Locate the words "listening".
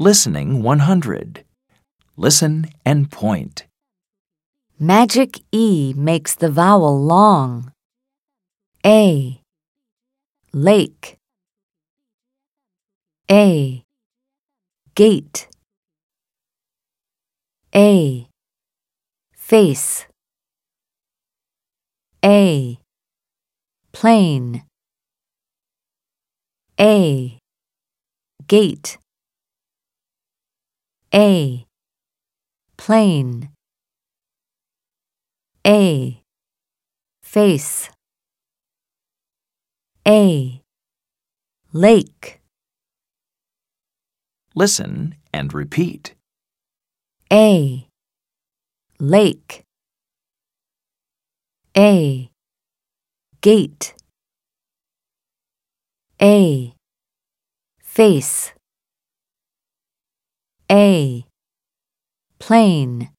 0.00-0.62